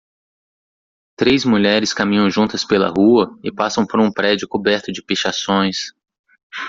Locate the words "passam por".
3.51-3.99